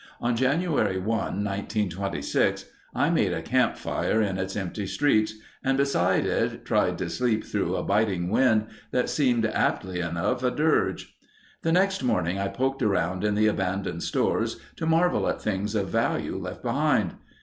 [0.19, 2.65] On January 1, 1926,
[2.95, 7.43] I made a camp fire in its empty streets and beside it tried to sleep
[7.43, 11.15] through a biting wind that seemed aptly enough a dirge.
[11.61, 15.89] The next morning I poked around in the abandoned stores to marvel at things of
[15.89, 17.13] value left behind.